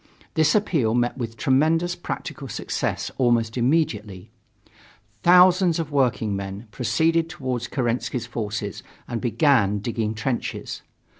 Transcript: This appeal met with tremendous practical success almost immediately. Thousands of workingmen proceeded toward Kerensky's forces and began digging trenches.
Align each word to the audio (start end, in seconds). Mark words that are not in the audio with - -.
This 0.33 0.55
appeal 0.55 0.95
met 0.95 1.15
with 1.15 1.37
tremendous 1.37 1.95
practical 1.95 2.47
success 2.47 3.11
almost 3.19 3.55
immediately. 3.55 4.31
Thousands 5.21 5.77
of 5.77 5.91
workingmen 5.91 6.67
proceeded 6.71 7.29
toward 7.29 7.69
Kerensky's 7.69 8.25
forces 8.25 8.81
and 9.07 9.21
began 9.21 9.77
digging 9.77 10.15
trenches. 10.15 10.81